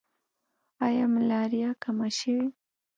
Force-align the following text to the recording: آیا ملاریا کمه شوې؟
آیا 0.85 1.05
ملاریا 1.13 1.71
کمه 1.83 2.09
شوې؟ 2.17 2.45